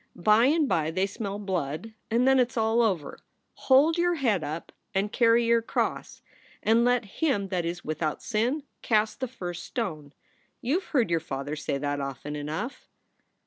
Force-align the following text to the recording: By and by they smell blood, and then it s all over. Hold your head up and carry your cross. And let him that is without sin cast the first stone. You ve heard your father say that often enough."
By 0.15 0.45
and 0.45 0.67
by 0.67 0.89
they 0.89 1.05
smell 1.05 1.37
blood, 1.37 1.93
and 2.09 2.27
then 2.27 2.39
it 2.39 2.49
s 2.49 2.57
all 2.57 2.81
over. 2.81 3.19
Hold 3.69 3.99
your 3.99 4.15
head 4.15 4.43
up 4.43 4.71
and 4.95 5.11
carry 5.11 5.45
your 5.45 5.61
cross. 5.61 6.23
And 6.63 6.83
let 6.83 7.05
him 7.21 7.49
that 7.49 7.65
is 7.65 7.85
without 7.85 8.23
sin 8.23 8.63
cast 8.81 9.19
the 9.19 9.27
first 9.27 9.63
stone. 9.63 10.13
You 10.59 10.79
ve 10.79 10.87
heard 10.87 11.11
your 11.11 11.19
father 11.19 11.55
say 11.55 11.77
that 11.77 12.01
often 12.01 12.35
enough." 12.35 12.87